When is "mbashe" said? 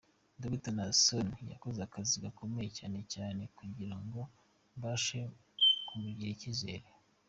4.77-5.19